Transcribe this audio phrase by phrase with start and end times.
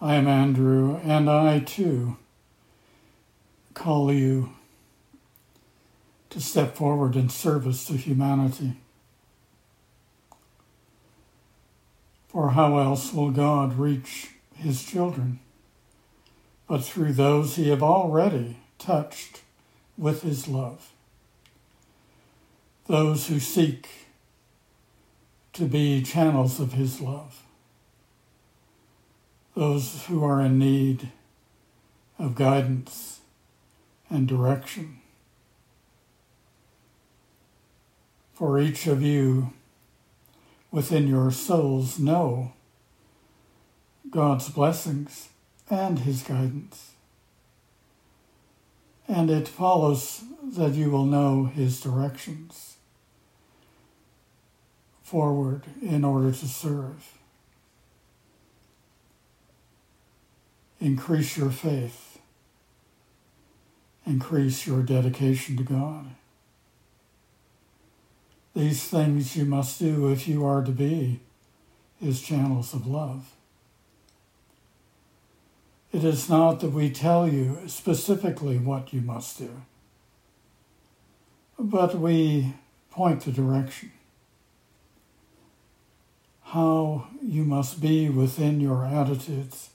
[0.00, 2.16] I am Andrew, and I too
[3.74, 4.50] call you
[6.30, 8.74] to step forward in service to humanity.
[12.28, 15.40] For how else will God reach his children
[16.68, 19.40] but through those he have already touched
[19.96, 20.92] with his love?
[22.86, 23.88] Those who seek
[25.54, 27.42] to be channels of his love
[29.58, 31.08] those who are in need
[32.16, 33.18] of guidance
[34.08, 35.00] and direction.
[38.34, 39.52] For each of you
[40.70, 42.52] within your souls know
[44.08, 45.30] God's blessings
[45.68, 46.92] and His guidance.
[49.08, 52.76] And it follows that you will know His directions
[55.02, 57.17] forward in order to serve.
[60.80, 62.18] Increase your faith,
[64.06, 66.06] increase your dedication to God.
[68.54, 71.20] These things you must do if you are to be
[72.00, 73.34] His channels of love.
[75.92, 79.62] It is not that we tell you specifically what you must do,
[81.58, 82.54] but we
[82.90, 83.92] point the direction.
[86.42, 89.70] How you must be within your attitudes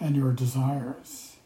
[0.00, 1.36] and your desires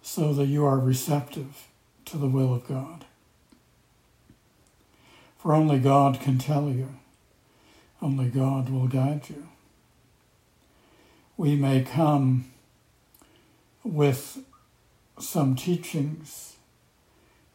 [0.00, 1.66] so that you are receptive
[2.04, 3.04] to the will of God.
[5.36, 6.94] For only God can tell you,
[8.00, 9.48] only God will guide you.
[11.36, 12.52] We may come
[13.82, 14.38] with
[15.18, 16.56] some teachings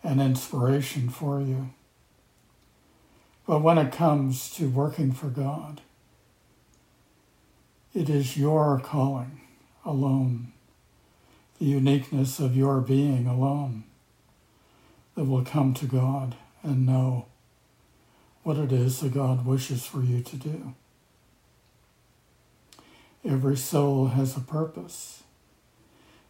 [0.04, 1.70] and inspiration for you.
[3.48, 5.82] But when it comes to working for God,
[7.94, 9.42] it is your calling
[9.86, 10.54] alone,
[11.60, 13.84] the uniqueness of your being alone,
[15.16, 17.26] that will come to God and know
[18.44, 20.74] what it is that God wishes for you to do.
[23.24, 25.24] Every soul has a purpose.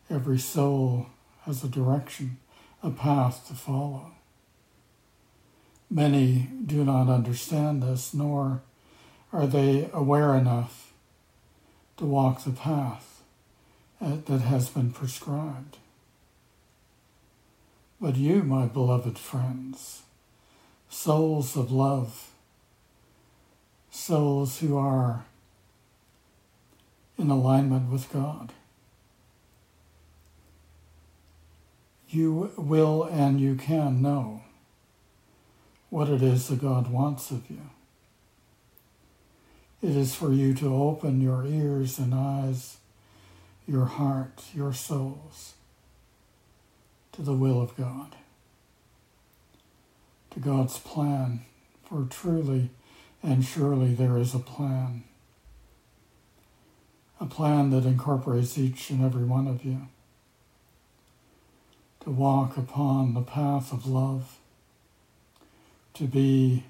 [0.10, 1.08] Every soul
[1.44, 2.38] has a direction,
[2.84, 4.12] a path to follow.
[5.90, 8.62] Many do not understand this, nor
[9.32, 10.91] are they aware enough
[11.98, 13.22] to walk the path
[14.02, 15.78] uh, that has been prescribed.
[18.00, 20.02] But you, my beloved friends,
[20.90, 22.32] souls of love,
[23.92, 25.26] souls who are
[27.18, 28.54] in alignment with God,
[32.10, 34.42] you will and you can know
[35.90, 37.70] what it is that God wants of you.
[39.82, 42.78] It is for you to open your ears and eyes,
[43.68, 45.54] your heart, your souls
[47.14, 48.16] to the will of God,
[50.32, 51.42] to God's plan,
[51.84, 52.70] for truly
[53.24, 55.04] and surely there is a plan,
[57.20, 59.88] a plan that incorporates each and every one of you
[62.02, 64.38] to walk upon the path of love,
[65.96, 66.66] to be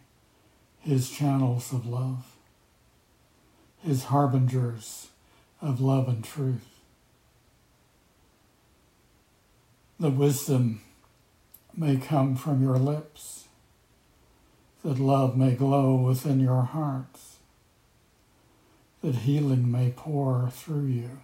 [0.80, 2.31] his channels of love
[3.86, 5.08] is harbingers
[5.62, 6.68] of love and truth.
[10.00, 10.82] The wisdom
[11.76, 13.46] may come from your lips,
[14.84, 17.38] that love may glow within your hearts,
[19.02, 21.20] that healing may pour through you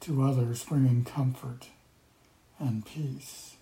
[0.00, 1.68] to others, bringing comfort
[2.58, 3.56] and peace.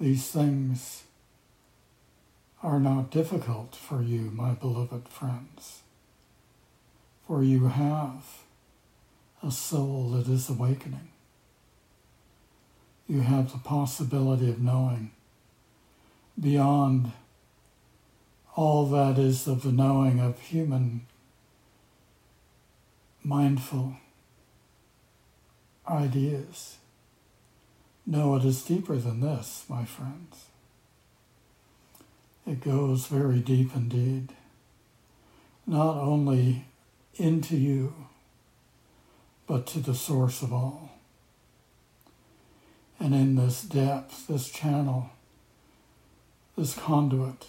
[0.00, 1.04] These things
[2.62, 5.82] are not difficult for you, my beloved friends,
[7.26, 8.24] for you have
[9.42, 11.08] a soul that is awakening.
[13.08, 15.10] You have the possibility of knowing
[16.38, 17.12] beyond
[18.54, 21.06] all that is of the knowing of human
[23.24, 23.96] mindful
[25.88, 26.76] ideas.
[28.06, 30.46] No, it is deeper than this, my friends.
[32.46, 34.32] It goes very deep indeed.
[35.66, 36.64] not only
[37.14, 37.94] into you,
[39.46, 40.90] but to the source of all.
[42.98, 45.10] And in this depth, this channel,
[46.56, 47.46] this conduit,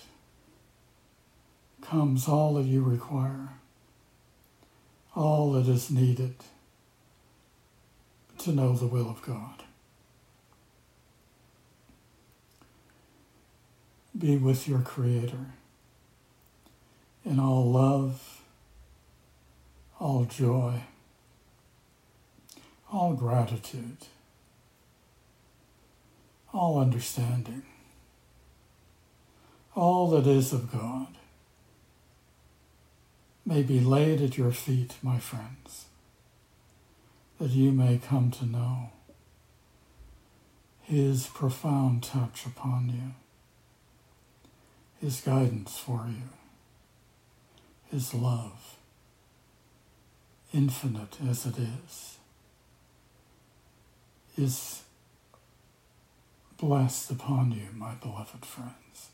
[1.81, 3.49] comes all that you require,
[5.15, 6.35] all that is needed
[8.39, 9.63] to know the will of God.
[14.23, 15.47] Be with your Creator.
[17.25, 18.41] In all love,
[19.99, 20.83] all joy,
[22.89, 23.97] all gratitude,
[26.53, 27.63] all understanding,
[29.75, 31.07] all that is of God
[33.45, 35.87] may be laid at your feet, my friends,
[37.41, 38.91] that you may come to know
[40.83, 43.22] His profound touch upon you,
[45.03, 46.29] His guidance for you,
[47.91, 48.77] His love,
[50.53, 52.17] infinite as it is,
[54.37, 54.83] is
[56.57, 59.09] blessed upon you, my beloved friends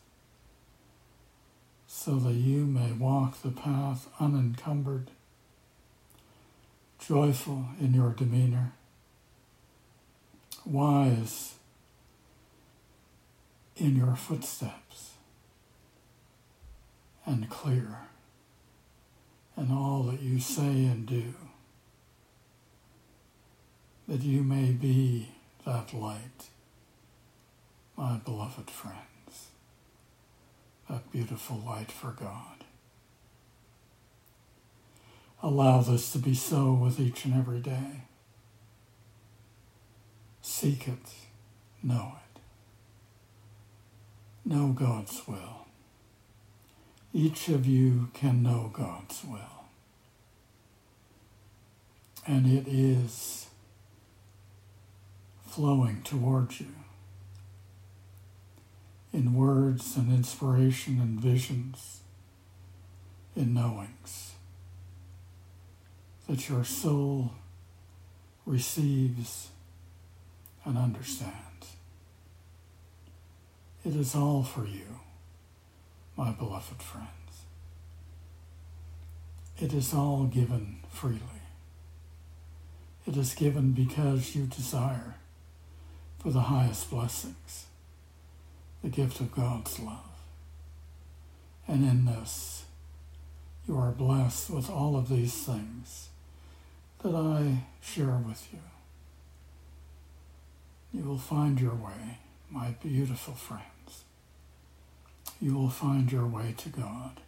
[2.01, 5.11] so that you may walk the path unencumbered,
[6.97, 8.71] joyful in your demeanor,
[10.65, 11.55] wise
[13.75, 15.08] in your footsteps,
[17.29, 17.99] and clear
[19.55, 21.35] in all that you say and do,
[24.07, 25.29] that you may be
[25.63, 26.49] that light,
[27.95, 29.49] my beloved friends,
[30.89, 32.63] that beautiful light for God.
[35.43, 38.05] Allow this to be so with each and every day.
[40.41, 41.13] Seek it,
[41.83, 42.41] know it.
[44.49, 45.68] Know God's will.
[47.13, 49.65] Each of you can know God's will.
[52.27, 53.47] And it is
[55.47, 56.67] flowing towards you
[59.11, 62.01] in words and inspiration and visions,
[63.35, 64.33] in knowings,
[66.27, 67.31] that your soul
[68.45, 69.49] receives
[70.63, 71.75] and understands.
[73.83, 74.99] It is all for you,
[76.19, 77.07] my beloved friends.
[79.57, 81.21] It is all given freely.
[83.07, 85.15] It is given because you desire
[86.21, 87.67] for the highest blessings
[88.83, 90.09] the gift of God's love.
[91.69, 92.65] And in this,
[93.65, 96.09] you are blessed with all of these things
[97.01, 98.59] that I share with you.
[100.93, 102.19] You will find your way,
[102.49, 103.78] my beautiful friends.
[105.41, 107.21] You will find your way to God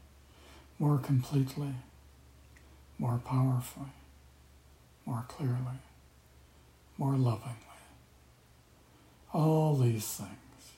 [0.77, 1.75] more completely,
[2.97, 3.93] more powerfully,
[5.05, 5.79] more clearly,
[6.97, 7.55] more lovingly.
[9.33, 10.73] All these things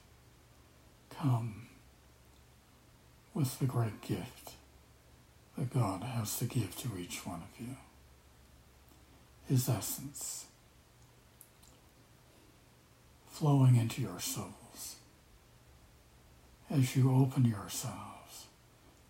[1.10, 1.68] come
[3.34, 4.52] with the great gift
[5.58, 7.76] that God has to give to each one of you.
[9.48, 10.46] His essence
[13.32, 14.63] flowing into your souls
[16.74, 18.48] as you open yourselves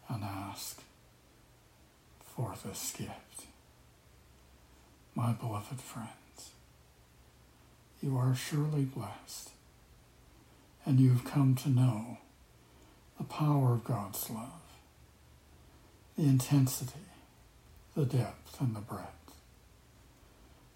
[0.10, 0.82] and ask
[2.20, 3.46] for this gift.
[5.16, 6.52] My beloved friends,
[8.02, 9.52] you are surely blessed
[10.86, 12.18] and you've come to know
[13.18, 14.50] the power of God's love,
[16.18, 17.00] the intensity,
[17.96, 19.08] the depth, and the breadth.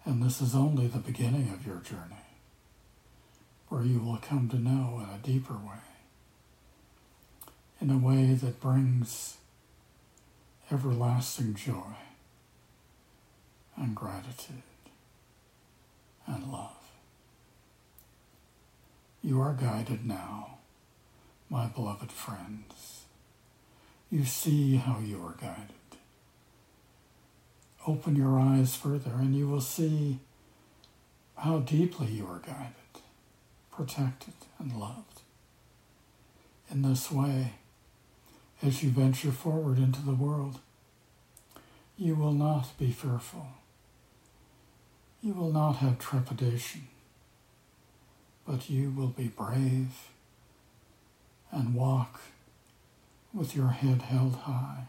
[0.06, 2.24] And this is only the beginning of your journey,
[3.68, 5.97] where you will come to know in a deeper way,
[7.80, 9.36] in a way that brings
[10.70, 11.96] everlasting joy
[13.76, 14.62] and gratitude
[16.26, 16.72] and love.
[19.22, 20.58] You are guided now,
[21.48, 23.02] my beloved friends.
[24.10, 25.74] You see how you are guided.
[27.86, 30.18] Open your eyes further and you will see
[31.36, 33.02] how deeply you are guided,
[33.70, 35.22] protected, and loved.
[36.70, 37.52] In this way,
[38.62, 40.60] as you venture forward into the world,
[41.96, 43.48] you will not be fearful.
[45.20, 46.88] You will not have trepidation
[48.48, 50.08] but you will be brave
[51.52, 52.20] and walk
[53.34, 54.84] with your head held high,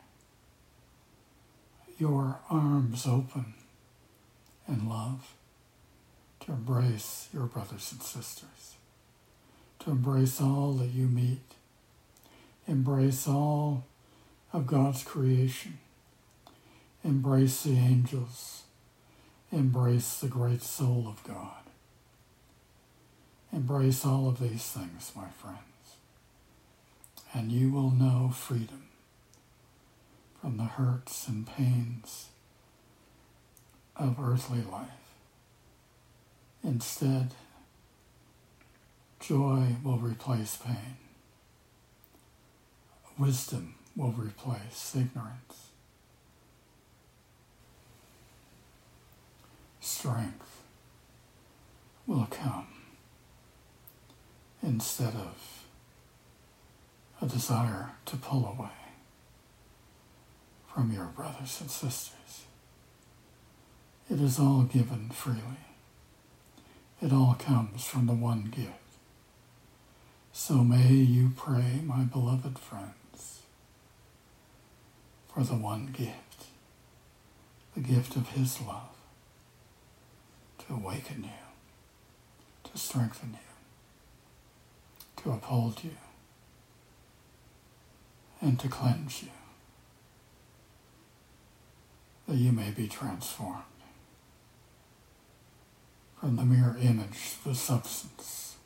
[1.97, 3.53] your arms open
[4.65, 5.33] in love
[6.39, 8.75] to embrace your brothers and sisters,
[9.79, 11.41] to embrace all that you meet,
[12.69, 13.85] embrace all
[14.53, 15.79] of God's creation
[17.03, 18.63] Embrace the angels.
[19.51, 21.63] Embrace the great soul of God.
[23.51, 25.95] Embrace all of these things, my friends,
[27.33, 28.83] and you will know freedom
[30.39, 32.27] from the hurts and pains
[33.95, 34.89] of earthly life.
[36.63, 37.31] Instead,
[39.19, 40.97] joy will replace pain.
[43.19, 45.67] Wisdom will replace ignorance.
[49.81, 50.63] Strength
[52.07, 52.67] will come
[54.63, 55.65] instead of
[57.21, 58.69] a desire to pull away
[60.73, 62.45] from your brothers and sisters.
[64.09, 65.41] It is all given freely.
[67.01, 68.73] It all comes from the one gift.
[70.31, 72.93] So may you pray, my beloved friends,
[75.33, 76.45] for the one gift,
[77.75, 78.95] the gift of His love,
[80.59, 85.97] to awaken you, to strengthen you, to uphold you,
[88.41, 89.29] and to cleanse you,
[92.27, 93.63] that you may be transformed
[96.19, 98.57] from the mere image, the substance,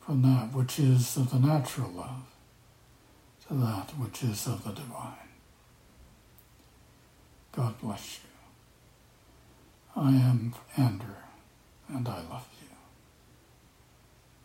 [0.00, 2.29] from that which is of the natural love
[3.50, 5.28] that which is of the divine.
[7.52, 8.28] God bless you.
[10.00, 11.16] I am Andrew,
[11.88, 12.68] and I love you.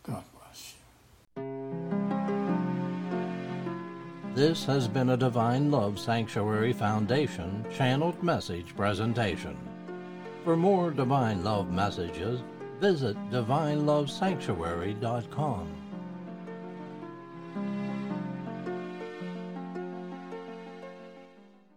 [0.02, 0.74] God bless
[1.36, 1.44] you.
[4.34, 9.56] This has been a Divine Love Sanctuary Foundation channeled message presentation.
[10.44, 12.42] For more Divine Love messages,
[12.80, 15.85] visit divinelovesanctuary.com.